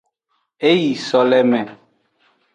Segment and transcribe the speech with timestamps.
[0.69, 1.61] E yi soleme.